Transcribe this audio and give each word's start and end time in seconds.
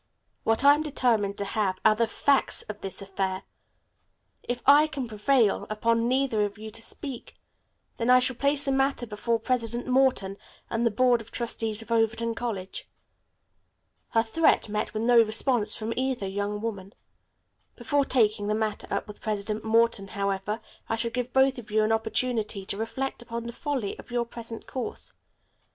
What 0.43 0.63
I 0.63 0.73
am 0.73 0.81
determined 0.81 1.37
to 1.37 1.45
have 1.45 1.77
are 1.85 1.93
the 1.93 2.07
facts 2.07 2.63
of 2.63 2.81
this 2.81 3.03
affair. 3.03 3.43
If 4.41 4.63
I 4.65 4.87
can 4.87 5.07
prevail 5.07 5.67
upon 5.69 6.07
neither 6.07 6.41
of 6.43 6.57
you 6.57 6.71
to 6.71 6.81
speak 6.81 7.35
them 7.97 8.09
I 8.09 8.17
shall 8.17 8.35
place 8.35 8.65
the 8.65 8.71
matter 8.71 9.05
before 9.05 9.37
President 9.39 9.85
Morton 9.87 10.37
and 10.71 10.87
the 10.87 10.89
Board 10.89 11.21
of 11.21 11.29
Trustees 11.29 11.83
of 11.83 11.91
Overton 11.91 12.33
College." 12.33 12.89
Her 14.09 14.23
threat 14.23 14.67
met 14.69 14.91
with 14.95 15.03
no 15.03 15.19
response 15.19 15.75
from 15.75 15.93
either 15.95 16.25
young 16.27 16.61
woman. 16.63 16.95
"Before 17.75 18.03
taking 18.03 18.47
the 18.47 18.55
matter 18.55 18.87
up 18.91 19.07
with 19.07 19.21
President 19.21 19.63
Morton, 19.63 20.07
however, 20.07 20.61
I 20.89 20.95
shall 20.95 21.11
give 21.11 21.31
both 21.31 21.59
of 21.59 21.69
you 21.69 21.83
an 21.83 21.91
opportunity 21.91 22.65
to 22.65 22.75
reflect 22.75 23.21
upon 23.21 23.43
the 23.43 23.53
folly 23.53 23.99
of 23.99 24.09
your 24.09 24.25
present 24.25 24.65
course. 24.65 25.13